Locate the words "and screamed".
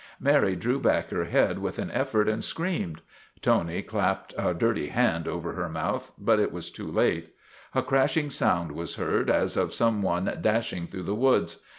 2.27-3.03